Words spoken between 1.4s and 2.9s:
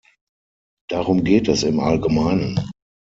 es im Allgemeinen.